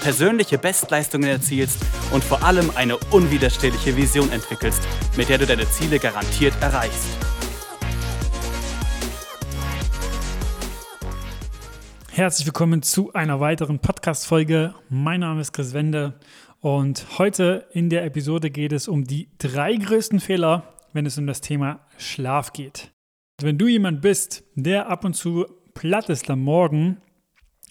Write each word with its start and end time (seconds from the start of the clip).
persönliche 0.00 0.58
Bestleistungen 0.58 1.28
erzielst 1.28 1.84
und 2.12 2.22
vor 2.22 2.42
allem 2.42 2.70
eine 2.74 2.96
unwiderstehliche 3.10 3.96
Vision 3.96 4.30
entwickelst, 4.30 4.82
mit 5.16 5.28
der 5.28 5.38
du 5.38 5.46
deine 5.46 5.68
Ziele 5.68 5.98
garantiert 5.98 6.54
erreichst. 6.60 7.08
Herzlich 12.10 12.46
willkommen 12.46 12.82
zu 12.82 13.12
einer 13.12 13.38
weiteren 13.38 13.78
Podcast-Folge. 13.78 14.74
Mein 14.88 15.20
Name 15.20 15.40
ist 15.40 15.52
Chris 15.52 15.72
Wende 15.72 16.14
und 16.60 17.06
heute 17.18 17.68
in 17.72 17.90
der 17.90 18.04
Episode 18.04 18.50
geht 18.50 18.72
es 18.72 18.88
um 18.88 19.04
die 19.04 19.28
drei 19.38 19.76
größten 19.76 20.18
Fehler, 20.18 20.74
wenn 20.92 21.06
es 21.06 21.16
um 21.16 21.26
das 21.26 21.40
Thema 21.40 21.80
Schlaf 21.96 22.52
geht. 22.52 22.92
Wenn 23.40 23.56
du 23.56 23.68
jemand 23.68 24.02
bist, 24.02 24.42
der 24.56 24.88
ab 24.88 25.04
und 25.04 25.14
zu 25.14 25.46
platt 25.74 26.08
ist 26.08 26.28
am 26.28 26.40
Morgen 26.40 27.00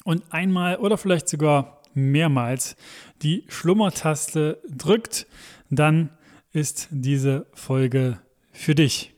und 0.06 0.24
einmal 0.32 0.78
oder 0.78 0.98
vielleicht 0.98 1.28
sogar 1.28 1.77
mehrmals 1.98 2.76
die 3.22 3.44
Schlummertaste 3.48 4.62
drückt, 4.70 5.28
dann 5.70 6.12
ist 6.54 6.88
diese 6.92 7.48
Folge 7.54 8.20
für 8.52 8.76
dich. 8.76 9.14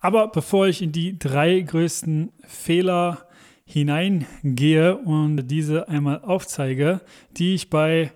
Aber 0.00 0.28
bevor 0.28 0.66
ich 0.66 0.82
in 0.82 0.92
die 0.92 1.18
drei 1.18 1.60
größten 1.60 2.32
Fehler 2.46 3.28
hineingehe 3.64 4.96
und 4.96 5.46
diese 5.46 5.88
einmal 5.88 6.20
aufzeige, 6.22 7.00
die 7.36 7.54
ich 7.54 7.70
bei 7.70 8.12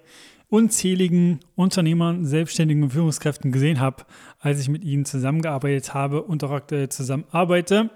unzähligen 0.49 1.41
Unternehmern, 1.55 2.25
Selbstständigen 2.25 2.83
und 2.83 2.91
Führungskräften 2.91 3.53
gesehen 3.53 3.81
habe, 3.81 4.05
als 4.39 4.61
ich 4.61 4.69
mit 4.69 4.85
ihnen 4.85 5.05
zusammengearbeitet 5.05 5.95
habe 5.95 6.23
und 6.23 6.43
auch 6.45 6.51
aktuell 6.51 6.89
zusammenarbeite, 6.89 7.91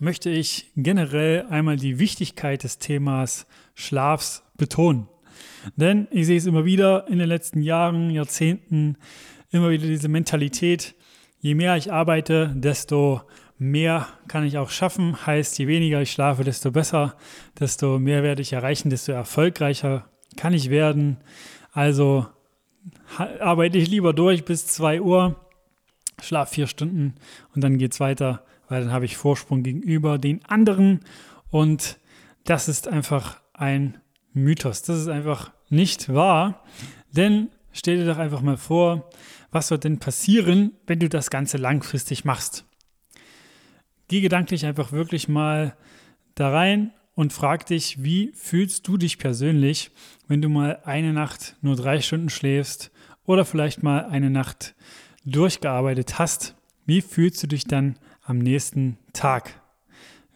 möchte 0.00 0.30
ich 0.30 0.70
generell 0.76 1.46
einmal 1.48 1.76
die 1.76 1.98
Wichtigkeit 1.98 2.64
des 2.64 2.78
Themas 2.78 3.46
Schlafs 3.74 4.43
betonen. 4.56 5.08
Denn 5.76 6.06
ich 6.10 6.26
sehe 6.26 6.36
es 6.36 6.46
immer 6.46 6.64
wieder 6.64 7.08
in 7.08 7.18
den 7.18 7.28
letzten 7.28 7.62
Jahren, 7.62 8.10
Jahrzehnten, 8.10 8.96
immer 9.50 9.70
wieder 9.70 9.86
diese 9.86 10.08
Mentalität, 10.08 10.94
je 11.38 11.54
mehr 11.54 11.76
ich 11.76 11.92
arbeite, 11.92 12.52
desto 12.54 13.22
mehr 13.58 14.08
kann 14.28 14.44
ich 14.44 14.58
auch 14.58 14.70
schaffen. 14.70 15.26
Heißt, 15.26 15.58
je 15.58 15.66
weniger 15.66 16.02
ich 16.02 16.12
schlafe, 16.12 16.44
desto 16.44 16.70
besser, 16.70 17.16
desto 17.58 17.98
mehr 17.98 18.22
werde 18.22 18.42
ich 18.42 18.52
erreichen, 18.52 18.90
desto 18.90 19.12
erfolgreicher 19.12 20.08
kann 20.36 20.52
ich 20.52 20.70
werden. 20.70 21.18
Also 21.72 22.26
arbeite 23.40 23.78
ich 23.78 23.88
lieber 23.88 24.12
durch 24.12 24.44
bis 24.44 24.66
2 24.66 25.00
Uhr, 25.00 25.36
schlafe 26.20 26.54
vier 26.54 26.66
Stunden 26.66 27.14
und 27.54 27.62
dann 27.62 27.78
geht 27.78 27.92
es 27.92 28.00
weiter, 28.00 28.44
weil 28.68 28.82
dann 28.82 28.92
habe 28.92 29.04
ich 29.04 29.16
Vorsprung 29.16 29.62
gegenüber 29.62 30.18
den 30.18 30.44
anderen. 30.44 31.00
Und 31.50 31.98
das 32.44 32.68
ist 32.68 32.88
einfach 32.88 33.40
ein 33.52 33.98
Mythos. 34.34 34.82
Das 34.82 34.98
ist 34.98 35.08
einfach 35.08 35.52
nicht 35.70 36.12
wahr. 36.12 36.62
Denn 37.12 37.48
stell 37.72 37.96
dir 37.96 38.06
doch 38.06 38.18
einfach 38.18 38.42
mal 38.42 38.56
vor, 38.56 39.08
was 39.50 39.70
wird 39.70 39.84
denn 39.84 39.98
passieren, 39.98 40.72
wenn 40.86 40.98
du 40.98 41.08
das 41.08 41.30
Ganze 41.30 41.56
langfristig 41.56 42.24
machst? 42.24 42.64
Geh 44.08 44.20
gedanklich 44.20 44.66
einfach 44.66 44.92
wirklich 44.92 45.28
mal 45.28 45.76
da 46.34 46.50
rein 46.50 46.92
und 47.14 47.32
frag 47.32 47.66
dich, 47.66 48.02
wie 48.02 48.32
fühlst 48.34 48.86
du 48.88 48.96
dich 48.96 49.18
persönlich, 49.18 49.92
wenn 50.26 50.42
du 50.42 50.48
mal 50.48 50.80
eine 50.84 51.12
Nacht 51.12 51.56
nur 51.62 51.76
drei 51.76 52.00
Stunden 52.00 52.28
schläfst 52.28 52.90
oder 53.24 53.44
vielleicht 53.44 53.82
mal 53.82 54.06
eine 54.06 54.30
Nacht 54.30 54.74
durchgearbeitet 55.24 56.18
hast? 56.18 56.56
Wie 56.86 57.00
fühlst 57.00 57.42
du 57.42 57.46
dich 57.46 57.64
dann 57.64 57.96
am 58.24 58.38
nächsten 58.38 58.98
Tag? 59.12 59.62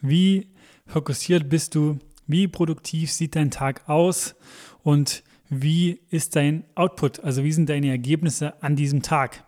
Wie 0.00 0.48
fokussiert 0.86 1.48
bist 1.48 1.74
du 1.74 1.98
wie 2.28 2.46
produktiv 2.46 3.10
sieht 3.10 3.34
dein 3.34 3.50
Tag 3.50 3.88
aus 3.88 4.36
und 4.84 5.24
wie 5.48 6.00
ist 6.10 6.36
dein 6.36 6.64
Output, 6.76 7.20
also 7.20 7.42
wie 7.42 7.52
sind 7.52 7.68
deine 7.68 7.88
Ergebnisse 7.88 8.62
an 8.62 8.76
diesem 8.76 9.02
Tag. 9.02 9.44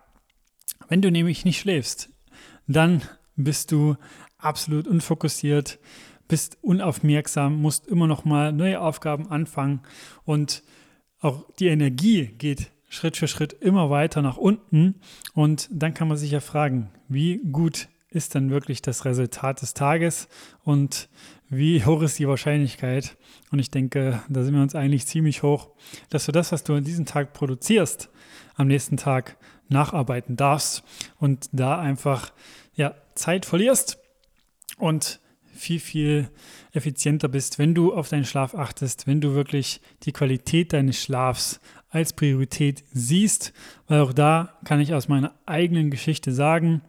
Wenn 0.89 1.01
du 1.01 1.09
nämlich 1.09 1.45
nicht 1.45 1.59
schläfst, 1.59 2.09
dann 2.67 3.01
bist 3.37 3.71
du 3.71 3.95
absolut 4.37 4.87
unfokussiert, 4.87 5.79
bist 6.27 6.57
unaufmerksam, 6.61 7.61
musst 7.61 7.87
immer 7.87 8.07
noch 8.07 8.25
mal 8.25 8.51
neue 8.51 8.81
Aufgaben 8.81 9.29
anfangen 9.29 9.81
und 10.25 10.63
auch 11.21 11.45
die 11.59 11.67
Energie 11.67 12.25
geht 12.25 12.71
Schritt 12.91 13.15
für 13.15 13.27
Schritt 13.27 13.53
immer 13.53 13.89
weiter 13.89 14.21
nach 14.21 14.37
unten. 14.37 14.95
Und 15.33 15.69
dann 15.71 15.93
kann 15.93 16.09
man 16.09 16.17
sich 16.17 16.31
ja 16.31 16.41
fragen, 16.41 16.89
wie 17.07 17.37
gut 17.37 17.87
ist 18.09 18.35
dann 18.35 18.49
wirklich 18.49 18.81
das 18.81 19.05
Resultat 19.05 19.61
des 19.61 19.73
Tages? 19.73 20.27
Und 20.63 21.07
wie 21.51 21.83
hoch 21.83 22.01
ist 22.01 22.17
die 22.17 22.29
Wahrscheinlichkeit? 22.29 23.17
Und 23.51 23.59
ich 23.59 23.69
denke, 23.69 24.23
da 24.29 24.41
sind 24.41 24.55
wir 24.55 24.61
uns 24.61 24.73
eigentlich 24.73 25.05
ziemlich 25.05 25.43
hoch, 25.43 25.69
dass 26.09 26.25
du 26.25 26.31
das, 26.31 26.53
was 26.53 26.63
du 26.63 26.73
an 26.73 26.85
diesem 26.85 27.05
Tag 27.05 27.33
produzierst, 27.33 28.09
am 28.55 28.67
nächsten 28.67 28.95
Tag 28.95 29.35
nacharbeiten 29.67 30.37
darfst 30.37 30.83
und 31.19 31.49
da 31.51 31.77
einfach 31.77 32.31
ja, 32.73 32.95
Zeit 33.15 33.45
verlierst 33.45 33.99
und 34.77 35.19
viel, 35.53 35.81
viel 35.81 36.29
effizienter 36.71 37.27
bist, 37.27 37.59
wenn 37.59 37.75
du 37.75 37.93
auf 37.93 38.07
deinen 38.07 38.23
Schlaf 38.23 38.55
achtest, 38.55 39.05
wenn 39.05 39.19
du 39.19 39.33
wirklich 39.33 39.81
die 40.03 40.13
Qualität 40.13 40.71
deines 40.71 41.03
Schlafs 41.03 41.59
als 41.89 42.13
Priorität 42.13 42.85
siehst, 42.93 43.51
weil 43.87 43.99
auch 43.99 44.13
da 44.13 44.57
kann 44.63 44.79
ich 44.79 44.93
aus 44.93 45.09
meiner 45.09 45.35
eigenen 45.45 45.91
Geschichte 45.91 46.31
sagen, 46.31 46.81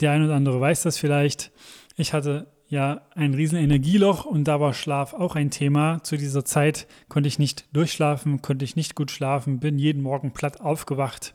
der 0.00 0.10
ein 0.10 0.24
oder 0.24 0.34
andere 0.34 0.60
weiß 0.60 0.82
das 0.82 0.98
vielleicht, 0.98 1.52
ich 1.96 2.12
hatte 2.12 2.52
ja 2.68 3.02
ein 3.14 3.34
riesen 3.34 3.58
Energieloch 3.58 4.24
und 4.24 4.44
da 4.44 4.60
war 4.60 4.74
Schlaf 4.74 5.14
auch 5.14 5.36
ein 5.36 5.50
Thema. 5.50 6.02
Zu 6.02 6.16
dieser 6.16 6.44
Zeit 6.44 6.86
konnte 7.08 7.28
ich 7.28 7.38
nicht 7.38 7.68
durchschlafen, 7.72 8.42
konnte 8.42 8.64
ich 8.64 8.76
nicht 8.76 8.94
gut 8.94 9.10
schlafen, 9.10 9.60
bin 9.60 9.78
jeden 9.78 10.02
Morgen 10.02 10.32
platt 10.32 10.60
aufgewacht 10.60 11.34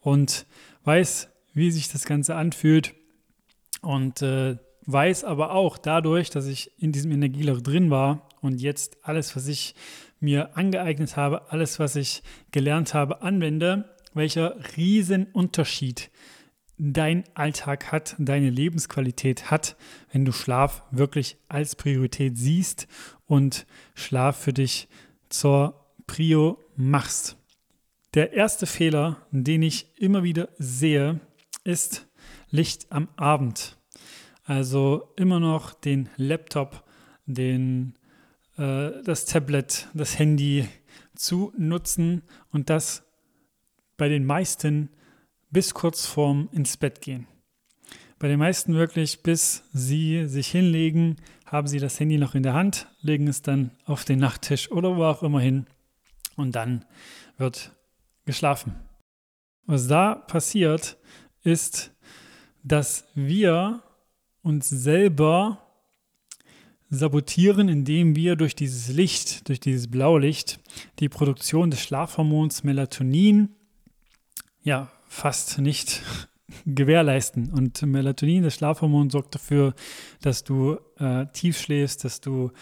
und 0.00 0.46
weiß, 0.84 1.28
wie 1.54 1.70
sich 1.70 1.90
das 1.90 2.04
Ganze 2.04 2.36
anfühlt 2.36 2.94
und 3.82 4.22
äh, 4.22 4.56
weiß 4.86 5.24
aber 5.24 5.52
auch 5.52 5.76
dadurch, 5.76 6.30
dass 6.30 6.46
ich 6.46 6.72
in 6.78 6.92
diesem 6.92 7.12
Energieloch 7.12 7.60
drin 7.60 7.90
war 7.90 8.28
und 8.40 8.60
jetzt 8.60 8.98
alles, 9.02 9.36
was 9.36 9.48
ich 9.48 9.74
mir 10.20 10.56
angeeignet 10.56 11.16
habe, 11.16 11.50
alles, 11.52 11.78
was 11.78 11.96
ich 11.96 12.22
gelernt 12.50 12.94
habe, 12.94 13.22
anwende, 13.22 13.96
welcher 14.14 14.56
Riesenunterschied 14.76 16.10
dein 16.78 17.24
Alltag 17.34 17.92
hat, 17.92 18.14
deine 18.18 18.50
Lebensqualität 18.50 19.50
hat, 19.50 19.76
wenn 20.12 20.24
du 20.24 20.32
Schlaf 20.32 20.84
wirklich 20.90 21.36
als 21.48 21.76
Priorität 21.76 22.38
siehst 22.38 22.86
und 23.26 23.66
Schlaf 23.94 24.38
für 24.38 24.52
dich 24.52 24.88
zur 25.28 25.84
Prio 26.06 26.58
machst. 26.76 27.36
Der 28.14 28.32
erste 28.32 28.66
Fehler, 28.66 29.26
den 29.30 29.62
ich 29.62 29.98
immer 29.98 30.22
wieder 30.22 30.48
sehe, 30.58 31.20
ist 31.64 32.08
Licht 32.50 32.90
am 32.90 33.08
Abend. 33.16 33.76
Also 34.44 35.12
immer 35.16 35.40
noch 35.40 35.74
den 35.74 36.08
Laptop, 36.16 36.84
den, 37.26 37.94
äh, 38.56 39.02
das 39.04 39.26
Tablet, 39.26 39.88
das 39.92 40.18
Handy 40.18 40.66
zu 41.14 41.52
nutzen 41.58 42.22
und 42.50 42.70
das 42.70 43.04
bei 43.98 44.08
den 44.08 44.24
meisten 44.24 44.88
bis 45.50 45.74
kurz 45.74 46.06
vorm 46.06 46.48
ins 46.52 46.76
Bett 46.76 47.00
gehen. 47.00 47.26
Bei 48.18 48.28
den 48.28 48.38
meisten 48.38 48.74
wirklich, 48.74 49.22
bis 49.22 49.62
sie 49.72 50.26
sich 50.26 50.48
hinlegen, 50.48 51.16
haben 51.46 51.68
sie 51.68 51.78
das 51.78 51.98
Handy 52.00 52.18
noch 52.18 52.34
in 52.34 52.42
der 52.42 52.54
Hand, 52.54 52.88
legen 53.00 53.28
es 53.28 53.42
dann 53.42 53.70
auf 53.84 54.04
den 54.04 54.18
Nachttisch 54.18 54.70
oder 54.70 54.96
wo 54.96 55.04
auch 55.04 55.22
immer 55.22 55.40
hin 55.40 55.66
und 56.36 56.56
dann 56.56 56.84
wird 57.36 57.72
geschlafen. 58.26 58.74
Was 59.66 59.86
da 59.86 60.14
passiert, 60.14 60.98
ist, 61.42 61.92
dass 62.62 63.06
wir 63.14 63.82
uns 64.42 64.68
selber 64.68 65.64
sabotieren, 66.90 67.68
indem 67.68 68.16
wir 68.16 68.34
durch 68.36 68.54
dieses 68.54 68.88
Licht, 68.88 69.48
durch 69.48 69.60
dieses 69.60 69.90
Blaulicht, 69.90 70.58
die 70.98 71.08
Produktion 71.08 71.70
des 71.70 71.82
Schlafhormons 71.82 72.64
Melatonin 72.64 73.54
ja, 74.62 74.90
fast 75.08 75.58
nicht 75.58 76.02
gewährleisten. 76.66 77.52
Und 77.52 77.82
Melatonin, 77.82 78.42
das 78.44 78.54
Schlafhormon, 78.54 79.10
sorgt 79.10 79.34
dafür, 79.34 79.74
dass 80.20 80.44
du 80.44 80.78
äh, 80.98 81.26
tief 81.32 81.58
schläfst, 81.58 82.04
dass 82.04 82.20
du 82.20 82.52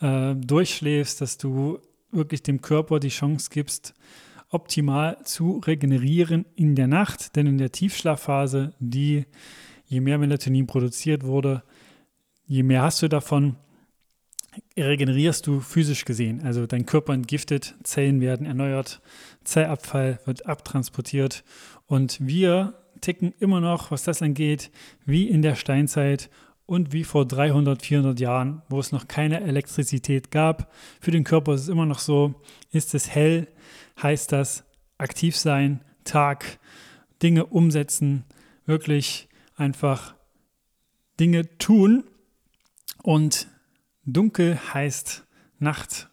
äh, 0.00 0.34
durchschläfst, 0.34 1.20
dass 1.20 1.38
du 1.38 1.80
wirklich 2.10 2.42
dem 2.42 2.60
Körper 2.60 3.00
die 3.00 3.08
Chance 3.08 3.50
gibst, 3.50 3.94
optimal 4.48 5.18
zu 5.24 5.60
regenerieren 5.66 6.46
in 6.54 6.76
der 6.76 6.86
Nacht, 6.86 7.36
denn 7.36 7.46
in 7.46 7.58
der 7.58 7.72
Tiefschlafphase, 7.72 8.74
die 8.78 9.26
je 9.86 10.00
mehr 10.00 10.18
Melatonin 10.18 10.66
produziert 10.66 11.24
wurde, 11.24 11.62
je 12.46 12.62
mehr 12.62 12.82
hast 12.82 13.02
du 13.02 13.08
davon, 13.08 13.56
regenerierst 14.76 15.46
du 15.46 15.60
physisch 15.60 16.04
gesehen. 16.04 16.42
Also 16.42 16.66
dein 16.66 16.86
Körper 16.86 17.12
entgiftet, 17.12 17.74
Zellen 17.82 18.20
werden 18.20 18.46
erneuert, 18.46 19.00
Zellabfall 19.44 20.20
wird 20.24 20.46
abtransportiert 20.46 21.44
und 21.86 22.18
wir 22.20 22.74
ticken 23.00 23.34
immer 23.38 23.60
noch, 23.60 23.90
was 23.90 24.04
das 24.04 24.22
angeht, 24.22 24.70
wie 25.04 25.28
in 25.28 25.42
der 25.42 25.54
Steinzeit 25.54 26.30
und 26.66 26.92
wie 26.92 27.04
vor 27.04 27.26
300, 27.26 27.82
400 27.82 28.18
Jahren, 28.20 28.62
wo 28.68 28.80
es 28.80 28.92
noch 28.92 29.06
keine 29.06 29.40
Elektrizität 29.40 30.30
gab. 30.30 30.72
Für 31.00 31.12
den 31.12 31.24
Körper 31.24 31.54
ist 31.54 31.62
es 31.62 31.68
immer 31.68 31.86
noch 31.86 32.00
so, 32.00 32.34
ist 32.72 32.94
es 32.94 33.08
hell, 33.08 33.48
heißt 34.02 34.32
das 34.32 34.64
aktiv 34.98 35.36
sein, 35.36 35.84
Tag, 36.04 36.58
Dinge 37.22 37.46
umsetzen, 37.46 38.24
wirklich 38.64 39.28
einfach 39.56 40.14
Dinge 41.18 41.56
tun 41.58 42.04
und 43.02 43.48
dunkel 44.04 44.58
heißt 44.74 45.24
Nacht 45.58 46.10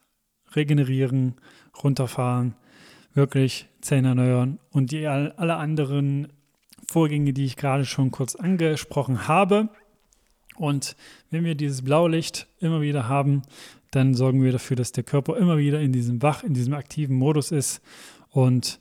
regenerieren, 0.56 1.36
runterfahren, 1.84 2.56
wirklich 3.14 3.68
Zähne 3.82 4.10
erneuern 4.10 4.60
und 4.72 4.92
die 4.92 5.08
alle 5.08 5.56
anderen 5.56 6.28
Vorgänge, 6.88 7.34
die 7.34 7.46
ich 7.46 7.56
gerade 7.56 7.86
schon 7.86 8.12
kurz 8.12 8.36
angesprochen 8.36 9.28
habe. 9.28 9.70
Und 10.56 10.96
wenn 11.32 11.44
wir 11.44 11.56
dieses 11.56 11.82
Blaulicht 11.82 12.48
immer 12.60 12.82
wieder 12.82 13.08
haben, 13.08 13.42
dann 13.92 14.14
sorgen 14.14 14.44
wir 14.44 14.52
dafür, 14.52 14.76
dass 14.76 14.92
der 14.92 15.04
Körper 15.04 15.38
immer 15.38 15.58
wieder 15.58 15.80
in 15.80 15.92
diesem 15.92 16.22
wach, 16.22 16.44
in 16.44 16.54
diesem 16.54 16.74
aktiven 16.74 17.16
Modus 17.16 17.52
ist 17.52 17.82
und 18.30 18.80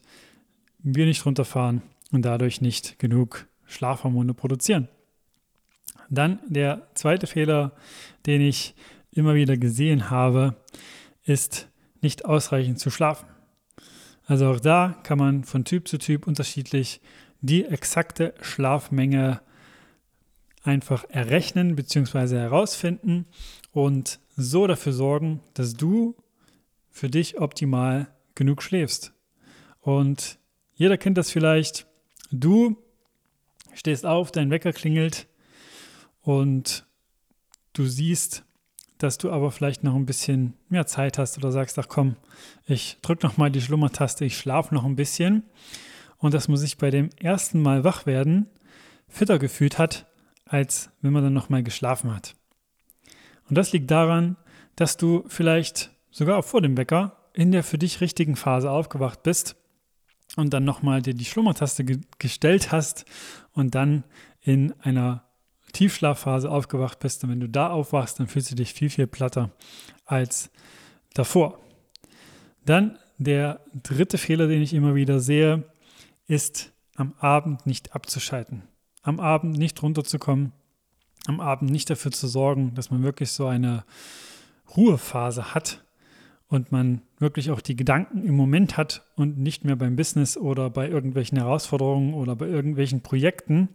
wir 0.79 1.07
nicht 1.07 1.25
runterfahren 1.25 1.83
und 2.11 2.23
dadurch 2.23 2.61
nicht 2.61 2.99
genug 2.99 3.47
Schlafhormone 3.67 4.35
produzieren. 4.35 4.89
Dann 6.11 6.41
der 6.47 6.89
zweite 6.95 7.27
Fehler, 7.27 7.73
den 8.27 8.41
ich 8.41 8.75
immer 9.13 9.35
wieder 9.35 9.57
gesehen 9.57 10.11
habe, 10.11 10.57
ist 11.25 11.69
nicht 12.01 12.25
ausreichend 12.25 12.79
zu 12.79 12.91
schlafen. 12.91 13.32
Also 14.27 14.49
auch 14.51 14.61
da 14.61 14.97
kann 15.03 15.19
man 15.19 15.45
von 15.45 15.65
Typ 15.65 15.89
zu 15.89 15.99
Typ 15.99 16.27
unterschiedlich 16.27 17.01
die 17.41 17.65
exakte 17.65 18.35
Schlafmenge 18.41 19.41
einfach 20.63 21.05
errechnen 21.09 21.75
bzw. 21.75 22.37
herausfinden 22.37 23.27
und 23.73 24.21
so 24.37 24.67
dafür 24.67 24.93
sorgen, 24.93 25.41
dass 25.55 25.75
du 25.75 26.15
für 26.91 27.11
dich 27.11 27.39
optimal 27.41 28.09
genug 28.35 28.63
schläfst. 28.63 29.13
Und 29.81 30.39
jeder 30.75 30.97
kennt 30.97 31.19
das 31.19 31.31
vielleicht. 31.31 31.87
Du 32.31 32.77
stehst 33.75 34.07
auf, 34.07 34.31
dein 34.31 34.51
Wecker 34.51 34.73
klingelt 34.73 35.27
und 36.23 36.87
du 37.73 37.87
siehst, 37.87 38.45
dass 39.03 39.19
du 39.19 39.31
aber 39.31 39.51
vielleicht 39.51 39.85
noch 39.85 39.95
ein 39.95 40.07
bisschen 40.07 40.55
mehr 40.69 40.87
Zeit 40.87 41.19
hast 41.19 41.37
oder 41.39 41.53
sagst, 41.53 41.79
ach 41.79 41.89
komm, 41.89 42.17
ich 42.67 42.99
drücke 43.03 43.27
noch 43.27 43.37
mal 43.37 43.51
die 43.51 43.61
Schlummertaste, 43.61 44.25
ich 44.25 44.37
schlafe 44.37 44.75
noch 44.75 44.85
ein 44.85 44.97
bisschen 44.97 45.45
und 46.19 46.35
dass 46.35 46.49
man 46.49 46.57
sich 46.57 46.79
bei 46.79 46.91
dem 46.91 47.11
ersten 47.21 47.61
Mal 47.61 47.85
wach 47.85 48.07
werden 48.07 48.47
fitter 49.09 49.39
gefühlt 49.39 49.79
hat, 49.79 50.07
als 50.47 50.91
wenn 51.03 51.13
man 51.13 51.23
dann 51.23 51.35
noch 51.35 51.51
mal 51.51 51.63
geschlafen 51.63 52.15
hat. 52.15 52.35
Und 53.49 53.59
das 53.59 53.73
liegt 53.73 53.91
daran, 53.91 54.37
dass 54.77 54.97
du 54.97 55.25
vielleicht 55.29 55.91
sogar 56.11 56.39
auch 56.39 56.45
vor 56.45 56.63
dem 56.63 56.77
Wecker 56.77 57.19
in 57.35 57.53
der 57.53 57.63
für 57.63 57.79
dich 57.79 58.01
richtigen 58.01 58.37
Phase 58.37 58.71
aufgewacht 58.71 59.23
bist 59.23 59.57
und 60.37 60.55
dann 60.55 60.65
nochmal 60.65 61.03
dir 61.03 61.15
die 61.15 61.25
Schlummertaste 61.25 61.85
ge 61.85 62.01
gestellt 62.19 62.73
hast 62.73 63.05
und 63.53 63.75
dann 63.75 64.05
in 64.41 64.73
einer 64.81 65.25
Tiefschlafphase 65.73 66.51
aufgewacht 66.51 66.99
bist. 67.01 67.25
Und 67.25 67.31
wenn 67.31 67.41
du 67.41 67.49
da 67.49 67.71
aufwachst, 67.71 68.21
dann 68.21 68.27
fühlst 68.27 68.51
du 68.51 68.55
dich 68.55 68.73
viel, 68.73 68.91
viel 68.91 69.07
platter 69.07 69.51
als 70.05 70.51
davor. 71.15 71.59
Dann 72.65 72.99
der 73.19 73.61
dritte 73.83 74.19
Fehler, 74.19 74.49
den 74.49 74.63
ich 74.63 74.75
immer 74.75 74.95
wieder 74.95 75.21
sehe, 75.21 75.65
ist 76.27 76.73
am 76.97 77.15
Abend 77.19 77.67
nicht 77.67 77.95
abzuschalten. 77.95 78.63
Am 79.03 79.19
Abend 79.21 79.59
nicht 79.59 79.83
runterzukommen, 79.83 80.53
am 81.27 81.41
Abend 81.41 81.71
nicht 81.71 81.91
dafür 81.91 82.13
zu 82.13 82.29
sorgen, 82.29 82.75
dass 82.75 82.91
man 82.91 83.03
wirklich 83.03 83.33
so 83.33 83.47
eine 83.47 83.85
Ruhephase 84.77 85.55
hat 85.55 85.83
und 86.49 86.71
man 86.71 87.03
wirklich 87.19 87.51
auch 87.51 87.61
die 87.61 87.77
Gedanken 87.77 88.25
im 88.25 88.37
Moment 88.37 88.77
hat 88.77 89.05
und 89.17 89.39
nicht 89.39 89.65
mehr 89.65 89.77
beim 89.77 89.97
Business 89.97 90.37
oder 90.37 90.71
bei 90.71 90.89
irgendwelchen 90.89 91.39
Herausforderungen 91.39 92.15
oder 92.15 92.37
bei 92.37 92.47
irgendwelchen 92.47 93.01
Projekten, 93.01 93.71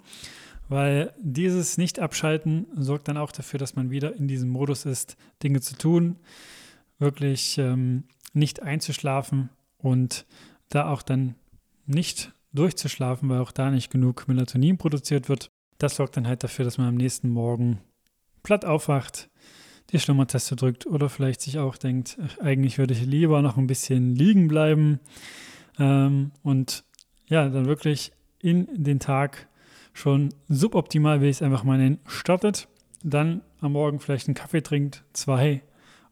weil 0.70 1.14
dieses 1.20 1.78
Nicht-Abschalten 1.78 2.68
sorgt 2.76 3.08
dann 3.08 3.18
auch 3.18 3.32
dafür, 3.32 3.60
dass 3.60 3.76
man 3.76 3.90
wieder 3.90 4.16
in 4.16 4.28
diesem 4.28 4.50
Modus 4.50 4.86
ist, 4.86 5.18
Dinge 5.44 5.62
zu 5.62 5.78
tun, 5.78 6.18
wirklich 7.00 7.58
ähm, 7.58 8.04
nicht 8.34 8.62
einzuschlafen 8.62 9.50
und 9.78 10.26
da 10.70 10.90
auch 10.90 11.02
dann 11.02 11.36
nicht 11.86 12.34
durchzuschlafen, 12.54 13.30
weil 13.30 13.40
auch 13.40 13.52
da 13.52 13.72
nicht 13.72 13.92
genug 13.92 14.28
Melatonin 14.28 14.78
produziert 14.78 15.30
wird. 15.30 15.50
Das 15.78 15.96
sorgt 15.96 16.18
dann 16.18 16.28
halt 16.28 16.44
dafür, 16.44 16.66
dass 16.66 16.78
man 16.78 16.88
am 16.88 16.96
nächsten 16.96 17.30
Morgen 17.30 17.80
platt 18.44 18.66
aufwacht, 18.66 19.30
die 19.92 20.00
Schlummertaste 20.00 20.56
drückt 20.56 20.86
oder 20.86 21.10
vielleicht 21.10 21.42
sich 21.42 21.60
auch 21.60 21.78
denkt, 21.78 22.18
eigentlich 22.42 22.78
würde 22.78 22.94
ich 22.94 23.06
lieber 23.06 23.42
noch 23.42 23.58
ein 23.58 23.68
bisschen 23.68 24.16
liegen 24.16 24.48
bleiben 24.48 25.00
ähm, 25.80 26.32
und 26.44 26.84
ja, 27.28 27.48
dann 27.48 27.66
wirklich 27.66 28.12
in 28.40 28.68
den 28.84 29.00
Tag 29.00 29.48
schon 29.98 30.30
suboptimal, 30.48 31.22
will 31.22 31.30
ich 31.30 31.38
es 31.38 31.42
einfach 31.42 31.64
mal 31.64 31.80
nennen, 31.80 32.00
startet, 32.06 32.68
dann 33.04 33.42
am 33.62 33.72
Morgen 33.72 34.00
vielleicht 34.00 34.28
einen 34.28 34.36
Kaffee 34.36 34.62
trinkt, 34.62 35.04
zwei 35.14 35.64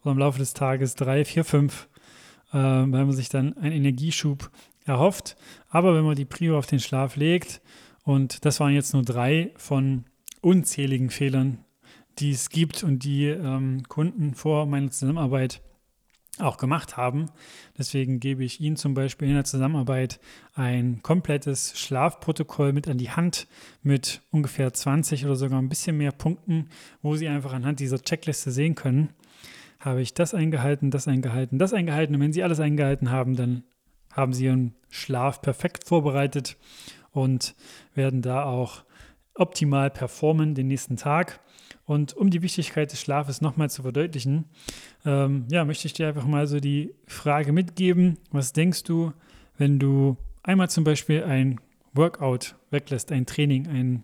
oder 0.01 0.13
im 0.13 0.17
Laufe 0.17 0.39
des 0.39 0.55
Tages 0.55 0.95
drei, 0.95 1.23
vier, 1.23 1.43
fünf, 1.43 1.87
äh, 2.51 2.57
weil 2.57 2.87
man 2.87 3.11
sich 3.11 3.29
dann 3.29 3.55
einen 3.57 3.75
Energieschub 3.75 4.49
erhofft. 4.85 5.37
Aber 5.69 5.93
wenn 5.95 6.03
man 6.03 6.15
die 6.15 6.25
Prio 6.25 6.57
auf 6.57 6.65
den 6.65 6.79
Schlaf 6.79 7.15
legt, 7.15 7.61
und 8.03 8.43
das 8.45 8.59
waren 8.59 8.73
jetzt 8.73 8.93
nur 8.93 9.03
drei 9.03 9.51
von 9.55 10.05
unzähligen 10.41 11.11
Fehlern, 11.11 11.59
die 12.17 12.31
es 12.31 12.49
gibt 12.49 12.83
und 12.83 13.03
die 13.03 13.25
ähm, 13.25 13.83
Kunden 13.87 14.33
vor 14.33 14.65
meiner 14.65 14.89
Zusammenarbeit 14.89 15.61
auch 16.39 16.57
gemacht 16.57 16.97
haben. 16.97 17.27
Deswegen 17.77 18.19
gebe 18.19 18.43
ich 18.43 18.59
Ihnen 18.59 18.75
zum 18.75 18.93
Beispiel 18.93 19.27
in 19.27 19.35
der 19.35 19.45
Zusammenarbeit 19.45 20.19
ein 20.53 21.01
komplettes 21.01 21.79
Schlafprotokoll 21.79 22.73
mit 22.73 22.87
an 22.87 22.97
die 22.97 23.11
Hand 23.11 23.47
mit 23.83 24.21
ungefähr 24.31 24.73
20 24.73 25.25
oder 25.25 25.35
sogar 25.35 25.61
ein 25.61 25.69
bisschen 25.69 25.97
mehr 25.97 26.11
Punkten, 26.11 26.69
wo 27.01 27.15
Sie 27.15 27.27
einfach 27.27 27.53
anhand 27.53 27.79
dieser 27.79 28.01
Checkliste 28.01 28.51
sehen 28.51 28.75
können, 28.75 29.09
habe 29.79 30.01
ich 30.01 30.13
das 30.13 30.33
eingehalten, 30.33 30.91
das 30.91 31.07
eingehalten, 31.07 31.57
das 31.57 31.73
eingehalten. 31.73 32.15
Und 32.15 32.21
wenn 32.21 32.33
Sie 32.33 32.43
alles 32.43 32.59
eingehalten 32.59 33.11
haben, 33.11 33.35
dann 33.35 33.63
haben 34.11 34.33
Sie 34.33 34.45
Ihren 34.45 34.75
Schlaf 34.89 35.41
perfekt 35.41 35.87
vorbereitet 35.87 36.57
und 37.11 37.55
werden 37.93 38.21
da 38.21 38.43
auch 38.43 38.83
optimal 39.35 39.89
performen 39.89 40.55
den 40.55 40.67
nächsten 40.67 40.97
Tag. 40.97 41.39
Und 41.85 42.13
um 42.13 42.29
die 42.29 42.41
Wichtigkeit 42.41 42.91
des 42.91 43.01
Schlafes 43.01 43.41
nochmal 43.41 43.69
zu 43.69 43.83
verdeutlichen, 43.83 44.45
ähm, 45.05 45.45
ja, 45.51 45.65
möchte 45.65 45.87
ich 45.87 45.93
dir 45.93 46.07
einfach 46.07 46.25
mal 46.25 46.47
so 46.47 46.59
die 46.59 46.93
Frage 47.05 47.51
mitgeben, 47.51 48.17
was 48.31 48.53
denkst 48.53 48.83
du, 48.83 49.13
wenn 49.57 49.79
du 49.79 50.17
einmal 50.43 50.69
zum 50.69 50.83
Beispiel 50.83 51.23
ein 51.23 51.59
Workout 51.93 52.55
weglässt, 52.71 53.11
ein 53.11 53.25
Training, 53.25 53.67
ein 53.67 54.03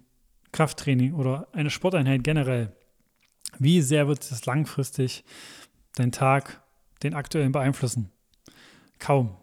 Krafttraining 0.52 1.14
oder 1.14 1.48
eine 1.54 1.70
Sporteinheit 1.70 2.24
generell, 2.24 2.72
wie 3.58 3.82
sehr 3.82 4.08
wird 4.08 4.20
es 4.20 4.46
langfristig 4.46 5.24
deinen 5.96 6.12
Tag, 6.12 6.62
den 7.04 7.14
aktuellen 7.14 7.52
beeinflussen? 7.52 8.12
Kaum. 9.00 9.36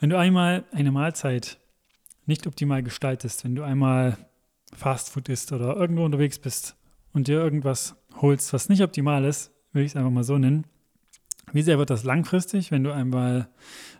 Wenn 0.00 0.10
du 0.10 0.18
einmal 0.18 0.64
eine 0.72 0.90
Mahlzeit 0.90 1.58
nicht 2.26 2.46
optimal 2.46 2.82
gestaltest, 2.82 3.44
wenn 3.44 3.54
du 3.54 3.62
einmal 3.62 4.16
Fastfood 4.74 5.28
isst 5.28 5.52
oder 5.52 5.76
irgendwo 5.76 6.04
unterwegs 6.04 6.38
bist 6.38 6.76
und 7.12 7.28
dir 7.28 7.38
irgendwas 7.38 7.96
holst, 8.20 8.52
was 8.52 8.68
nicht 8.68 8.82
optimal 8.82 9.24
ist, 9.24 9.52
will 9.72 9.84
ich 9.84 9.92
es 9.92 9.96
einfach 9.96 10.10
mal 10.10 10.24
so 10.24 10.38
nennen, 10.38 10.64
wie 11.52 11.62
sehr 11.62 11.78
wird 11.78 11.90
das 11.90 12.04
langfristig, 12.04 12.70
wenn 12.70 12.84
du 12.84 12.92
einmal 12.92 13.48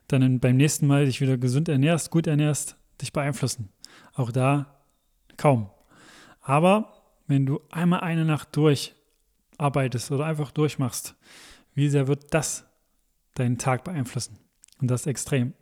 dann 0.09 0.40
beim 0.40 0.57
nächsten 0.57 0.87
Mal 0.87 1.07
dich 1.07 1.21
wieder 1.21 1.37
gesund 1.37 1.69
ernährst, 1.69 2.11
gut 2.11 2.26
ernährst, 2.26 2.76
dich 3.00 3.12
beeinflussen? 3.12 3.71
Auch 4.14 4.31
da 4.31 4.83
kaum. 5.37 5.71
Aber 6.43 6.93
wenn 7.26 7.47
du 7.47 7.61
einmal 7.71 8.00
eine 8.00 8.25
Nacht 8.25 8.55
durcharbeitest 8.57 10.11
oder 10.11 10.26
einfach 10.26 10.50
durchmachst, 10.50 11.17
wie 11.75 11.88
sehr 11.88 12.09
wird 12.09 12.33
das 12.35 12.67
deinen 13.35 13.59
Tag 13.59 13.85
beeinflussen? 13.85 14.38
Und 14.81 14.90
das 14.90 15.07
extrem. 15.07 15.55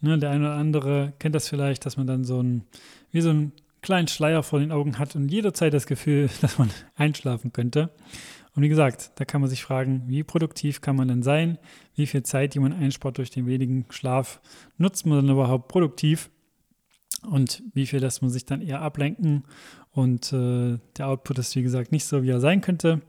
Ne, 0.00 0.18
der 0.18 0.30
eine 0.30 0.46
oder 0.46 0.54
andere 0.54 1.14
kennt 1.18 1.34
das 1.34 1.48
vielleicht, 1.48 1.86
dass 1.86 1.96
man 1.96 2.06
dann 2.06 2.24
so 2.24 2.42
ein, 2.42 2.64
wie 3.12 3.20
so 3.20 3.30
ein 3.30 3.52
kleinen 3.86 4.08
Schleier 4.08 4.42
vor 4.42 4.58
den 4.58 4.72
Augen 4.72 4.98
hat 4.98 5.14
und 5.14 5.28
jederzeit 5.28 5.72
das 5.72 5.86
Gefühl, 5.86 6.28
dass 6.40 6.58
man 6.58 6.70
einschlafen 6.96 7.52
könnte. 7.52 7.94
Und 8.54 8.62
wie 8.62 8.68
gesagt, 8.68 9.12
da 9.14 9.24
kann 9.24 9.40
man 9.40 9.48
sich 9.48 9.62
fragen, 9.62 10.02
wie 10.08 10.24
produktiv 10.24 10.80
kann 10.80 10.96
man 10.96 11.06
denn 11.06 11.22
sein? 11.22 11.58
Wie 11.94 12.06
viel 12.06 12.24
Zeit, 12.24 12.54
die 12.54 12.58
man 12.58 12.72
einspart 12.72 13.16
durch 13.18 13.30
den 13.30 13.46
wenigen 13.46 13.86
Schlaf, 13.90 14.40
nutzt 14.76 15.06
man 15.06 15.18
dann 15.18 15.28
überhaupt 15.28 15.68
produktiv? 15.68 16.30
Und 17.22 17.62
wie 17.74 17.86
viel 17.86 18.00
lässt 18.00 18.22
man 18.22 18.30
sich 18.30 18.44
dann 18.44 18.60
eher 18.60 18.82
ablenken? 18.82 19.44
Und 19.92 20.32
äh, 20.32 20.78
der 20.96 21.08
Output 21.08 21.38
ist, 21.38 21.54
wie 21.54 21.62
gesagt, 21.62 21.92
nicht 21.92 22.06
so, 22.06 22.24
wie 22.24 22.30
er 22.30 22.40
sein 22.40 22.60
könnte. 22.60 23.02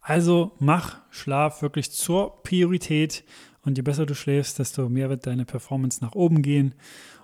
Also 0.00 0.52
mach 0.60 1.00
Schlaf 1.10 1.60
wirklich 1.60 1.90
zur 1.90 2.42
Priorität. 2.44 3.24
Und 3.62 3.78
je 3.78 3.82
besser 3.82 4.06
du 4.06 4.14
schläfst, 4.14 4.60
desto 4.60 4.88
mehr 4.88 5.08
wird 5.08 5.26
deine 5.26 5.44
Performance 5.44 6.04
nach 6.04 6.14
oben 6.14 6.42
gehen 6.42 6.74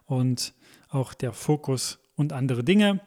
und 0.06 0.54
auch 0.88 1.14
der 1.14 1.32
Fokus 1.32 1.98
und 2.16 2.32
andere 2.32 2.64
Dinge. 2.64 3.00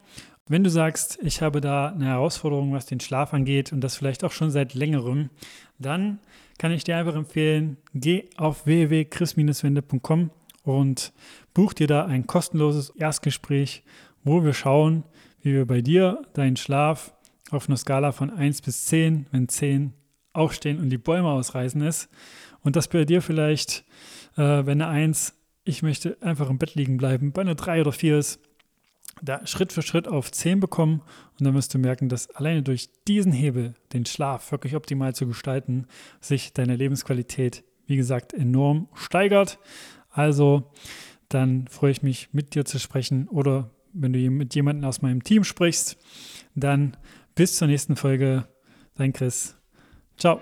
Wenn 0.48 0.64
du 0.64 0.70
sagst, 0.70 1.18
ich 1.22 1.42
habe 1.42 1.60
da 1.60 1.88
eine 1.88 2.06
Herausforderung, 2.06 2.72
was 2.72 2.86
den 2.86 2.98
Schlaf 2.98 3.32
angeht 3.34 3.72
und 3.72 3.82
das 3.82 3.96
vielleicht 3.96 4.24
auch 4.24 4.32
schon 4.32 4.50
seit 4.50 4.74
längerem, 4.74 5.30
dann 5.78 6.18
kann 6.58 6.72
ich 6.72 6.84
dir 6.84 6.96
einfach 6.96 7.14
empfehlen, 7.14 7.76
geh 7.94 8.24
auf 8.36 8.66
www.chris-wende.com 8.66 10.30
und 10.64 11.12
buch 11.54 11.72
dir 11.72 11.86
da 11.86 12.04
ein 12.04 12.26
kostenloses 12.26 12.90
Erstgespräch, 12.90 13.82
wo 14.24 14.44
wir 14.44 14.52
schauen, 14.52 15.04
wie 15.40 15.54
wir 15.54 15.66
bei 15.66 15.80
dir 15.80 16.22
deinen 16.34 16.56
Schlaf 16.56 17.14
auf 17.50 17.68
einer 17.68 17.76
Skala 17.76 18.12
von 18.12 18.30
1 18.30 18.62
bis 18.62 18.86
10, 18.86 19.26
wenn 19.30 19.48
10 19.48 19.92
aufstehen 20.32 20.78
und 20.78 20.90
die 20.90 20.98
Bäume 20.98 21.28
ausreißen 21.28 21.80
ist. 21.82 22.08
Und 22.62 22.76
das 22.76 22.88
bei 22.88 23.04
dir 23.04 23.22
vielleicht, 23.22 23.84
äh, 24.36 24.66
wenn 24.66 24.82
eine 24.82 24.88
1, 24.88 25.34
ich 25.64 25.82
möchte 25.82 26.16
einfach 26.20 26.50
im 26.50 26.58
Bett 26.58 26.74
liegen 26.74 26.96
bleiben, 26.96 27.32
bei 27.32 27.42
einer 27.42 27.54
3 27.54 27.80
oder 27.80 27.92
4 27.92 28.18
ist, 28.18 28.40
da 29.22 29.46
Schritt 29.46 29.72
für 29.72 29.82
Schritt 29.82 30.08
auf 30.08 30.30
10 30.30 30.60
bekommen 30.60 31.02
und 31.38 31.46
dann 31.46 31.54
wirst 31.54 31.74
du 31.74 31.78
merken, 31.78 32.08
dass 32.08 32.30
alleine 32.30 32.62
durch 32.62 32.88
diesen 33.06 33.32
Hebel, 33.32 33.74
den 33.92 34.06
Schlaf 34.06 34.50
wirklich 34.52 34.76
optimal 34.76 35.14
zu 35.14 35.26
gestalten, 35.26 35.86
sich 36.20 36.52
deine 36.52 36.76
Lebensqualität, 36.76 37.64
wie 37.86 37.96
gesagt, 37.96 38.32
enorm 38.32 38.88
steigert. 38.94 39.58
Also 40.10 40.70
dann 41.28 41.66
freue 41.68 41.92
ich 41.92 42.02
mich, 42.02 42.32
mit 42.32 42.54
dir 42.54 42.64
zu 42.64 42.78
sprechen 42.78 43.28
oder 43.28 43.70
wenn 43.92 44.12
du 44.12 44.18
mit 44.30 44.54
jemandem 44.54 44.88
aus 44.88 45.02
meinem 45.02 45.22
Team 45.22 45.44
sprichst, 45.44 45.96
dann 46.54 46.96
bis 47.34 47.56
zur 47.56 47.68
nächsten 47.68 47.96
Folge. 47.96 48.46
Dein 48.96 49.12
Chris. 49.12 49.56
Ciao. 50.16 50.40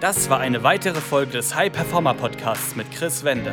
Das 0.00 0.30
war 0.30 0.38
eine 0.38 0.62
weitere 0.62 1.00
Folge 1.00 1.32
des 1.32 1.54
High 1.54 1.72
Performer 1.72 2.14
Podcasts 2.14 2.74
mit 2.76 2.90
Chris 2.90 3.24
Wende. 3.24 3.52